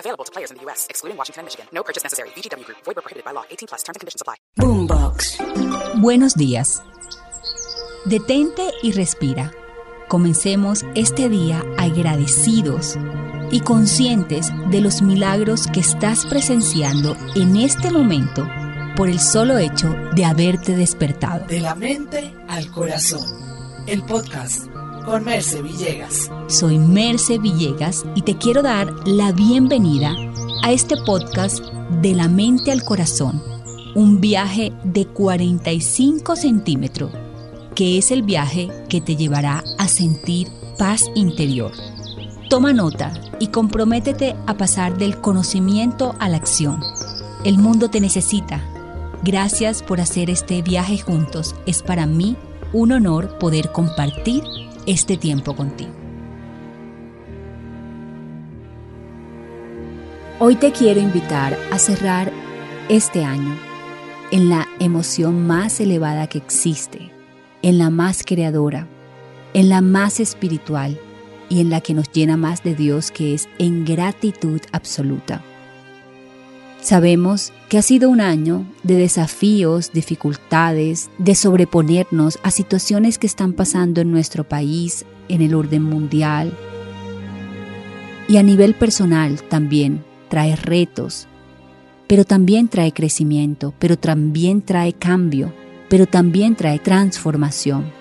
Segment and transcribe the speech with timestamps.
[0.00, 1.66] Available to players in the U.S., excluding Washington and Michigan.
[1.72, 2.30] No purchase necessary.
[2.30, 2.78] VGW Group.
[2.84, 3.44] Void prohibited by law.
[3.50, 3.82] 18 plus.
[3.82, 4.36] Terms and conditions apply.
[4.58, 5.38] Boombox.
[6.00, 6.82] Buenos días.
[8.06, 9.52] Detente y respira.
[10.08, 12.96] Comencemos este día agradecidos
[13.52, 18.48] y conscientes de los milagros que estás presenciando en este momento
[18.96, 21.46] por el solo hecho de haberte despertado.
[21.46, 23.22] De la mente al corazón.
[23.86, 24.69] El podcast
[25.04, 26.30] con Merce Villegas.
[26.48, 30.14] Soy Merce Villegas y te quiero dar la bienvenida
[30.62, 31.64] a este podcast
[32.02, 33.42] de la mente al corazón,
[33.94, 37.12] un viaje de 45 centímetros,
[37.74, 40.48] que es el viaje que te llevará a sentir
[40.78, 41.72] paz interior.
[42.48, 46.80] Toma nota y comprométete a pasar del conocimiento a la acción.
[47.44, 48.62] El mundo te necesita.
[49.22, 51.54] Gracias por hacer este viaje juntos.
[51.66, 52.36] Es para mí
[52.72, 54.42] un honor poder compartir
[54.90, 55.92] este tiempo contigo.
[60.40, 62.32] Hoy te quiero invitar a cerrar
[62.88, 63.56] este año
[64.32, 67.12] en la emoción más elevada que existe,
[67.62, 68.88] en la más creadora,
[69.54, 70.98] en la más espiritual
[71.48, 75.44] y en la que nos llena más de Dios que es en gratitud absoluta.
[76.82, 83.52] Sabemos que ha sido un año de desafíos, dificultades, de sobreponernos a situaciones que están
[83.52, 86.56] pasando en nuestro país, en el orden mundial.
[88.28, 91.28] Y a nivel personal también trae retos,
[92.06, 95.52] pero también trae crecimiento, pero también trae cambio,
[95.90, 97.92] pero también trae transformación.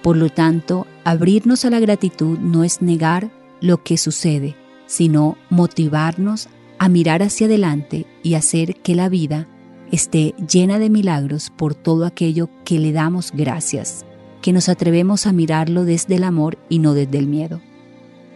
[0.00, 4.54] Por lo tanto, abrirnos a la gratitud no es negar lo que sucede,
[4.86, 9.46] sino motivarnos a mirar hacia adelante y hacer que la vida
[9.90, 14.04] esté llena de milagros por todo aquello que le damos gracias,
[14.42, 17.60] que nos atrevemos a mirarlo desde el amor y no desde el miedo.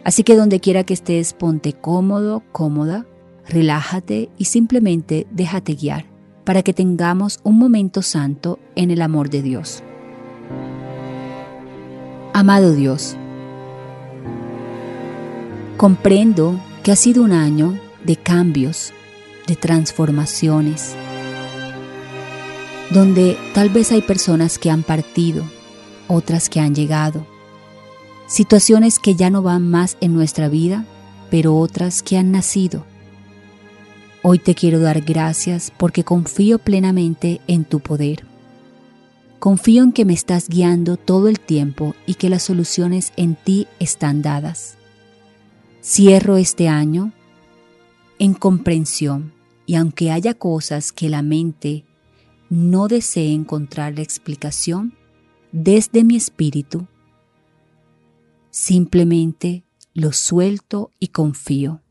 [0.03, 3.05] Así que donde quiera que estés, ponte cómodo, cómoda,
[3.47, 6.05] relájate y simplemente déjate guiar
[6.43, 9.81] para que tengamos un momento santo en el amor de Dios.
[12.33, 13.15] Amado Dios,
[15.77, 18.91] comprendo que ha sido un año de cambios,
[19.47, 20.95] de transformaciones,
[22.91, 25.43] donde tal vez hay personas que han partido,
[26.07, 27.25] otras que han llegado,
[28.27, 30.85] situaciones que ya no van más en nuestra vida,
[31.29, 32.85] pero otras que han nacido.
[34.21, 38.25] Hoy te quiero dar gracias porque confío plenamente en tu poder.
[39.39, 43.67] Confío en que me estás guiando todo el tiempo y que las soluciones en ti
[43.79, 44.77] están dadas.
[45.83, 47.11] Cierro este año
[48.19, 49.32] en comprensión
[49.65, 51.85] y aunque haya cosas que la mente
[52.49, 54.93] no desee encontrar la explicación,
[55.51, 56.87] desde mi espíritu,
[58.49, 59.63] simplemente
[59.93, 61.81] lo suelto y confío.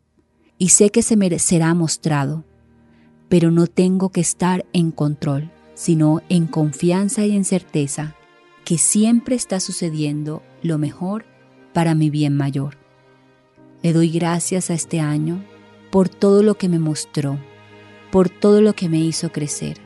[0.59, 2.45] Y sé que se me será mostrado,
[3.29, 8.15] pero no tengo que estar en control, sino en confianza y en certeza
[8.65, 11.25] que siempre está sucediendo lo mejor
[11.73, 12.77] para mi bien mayor.
[13.83, 15.43] Le doy gracias a este año
[15.91, 17.39] por todo lo que me mostró,
[18.13, 19.79] por todo lo que me hizo crecer,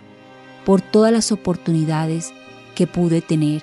[0.64, 2.34] por todas las oportunidades
[2.75, 3.62] que pude tener,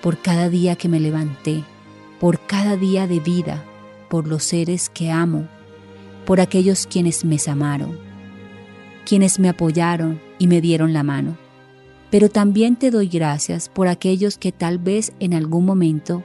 [0.00, 1.64] por cada día que me levanté,
[2.20, 3.64] por cada día de vida,
[4.08, 5.48] por los seres que amo,
[6.24, 7.98] por aquellos quienes me amaron,
[9.04, 11.36] quienes me apoyaron y me dieron la mano.
[12.12, 16.22] Pero también te doy gracias por aquellos que tal vez en algún momento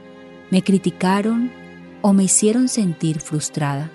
[0.52, 1.50] me criticaron
[2.00, 3.90] o me hicieron sentir frustrada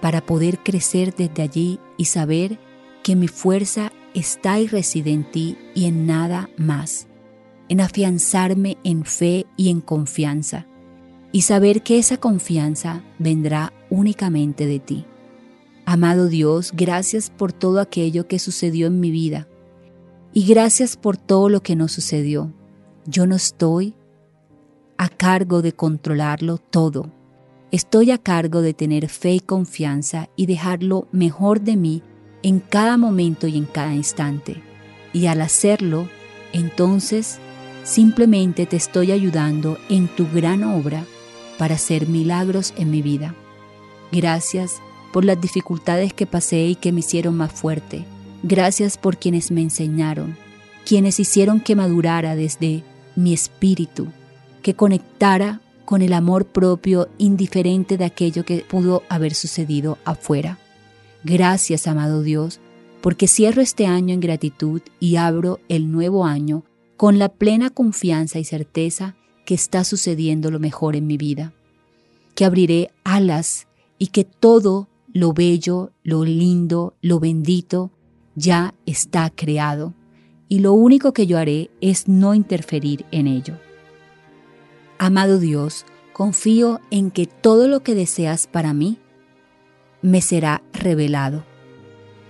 [0.00, 2.69] para poder crecer desde allí y saber
[3.02, 7.06] que mi fuerza está y reside en ti y en nada más,
[7.68, 10.66] en afianzarme en fe y en confianza,
[11.32, 15.04] y saber que esa confianza vendrá únicamente de ti.
[15.84, 19.48] Amado Dios, gracias por todo aquello que sucedió en mi vida,
[20.32, 22.52] y gracias por todo lo que no sucedió.
[23.06, 23.94] Yo no estoy
[24.96, 27.10] a cargo de controlarlo todo
[27.72, 32.02] Estoy a cargo de tener fe y confianza y dejar lo mejor de mí
[32.42, 34.62] en cada momento y en cada instante.
[35.12, 36.08] Y al hacerlo,
[36.52, 37.38] entonces
[37.84, 41.04] simplemente te estoy ayudando en tu gran obra
[41.58, 43.34] para hacer milagros en mi vida.
[44.12, 44.80] Gracias
[45.12, 48.04] por las dificultades que pasé y que me hicieron más fuerte,
[48.42, 50.36] Gracias por quienes me enseñaron,
[50.86, 52.82] quienes hicieron que madurara desde
[53.14, 54.06] mi espíritu,
[54.62, 60.58] que conectara con el amor propio indiferente de aquello que pudo haber sucedido afuera.
[61.24, 62.60] Gracias, amado Dios,
[63.00, 66.64] porque cierro este año en gratitud y abro el nuevo año
[66.96, 71.52] con la plena confianza y certeza que está sucediendo lo mejor en mi vida,
[72.34, 73.66] que abriré alas
[73.98, 77.90] y que todo lo bello, lo lindo, lo bendito
[78.34, 79.94] ya está creado
[80.48, 83.58] y lo único que yo haré es no interferir en ello.
[84.98, 88.98] Amado Dios, confío en que todo lo que deseas para mí
[90.02, 91.44] me será revelado.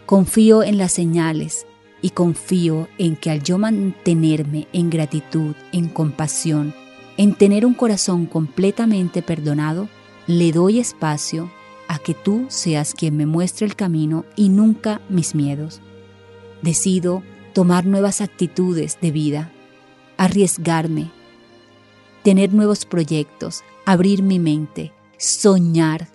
[0.07, 1.67] Confío en las señales
[2.03, 6.75] y confío en que al yo mantenerme en gratitud, en compasión,
[7.17, 9.89] en tener un corazón completamente perdonado,
[10.27, 11.51] le doy espacio
[11.89, 15.81] a que tú seas quien me muestre el camino y nunca mis miedos.
[16.63, 19.51] Decido tomar nuevas actitudes de vida,
[20.17, 21.11] arriesgarme,
[22.23, 26.09] tener nuevos proyectos, abrir mi mente, soñar,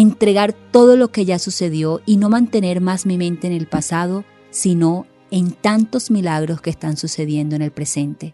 [0.00, 4.24] entregar todo lo que ya sucedió y no mantener más mi mente en el pasado,
[4.50, 8.32] sino en tantos milagros que están sucediendo en el presente.